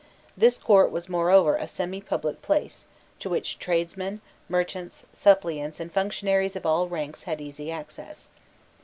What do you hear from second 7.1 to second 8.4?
had easy access.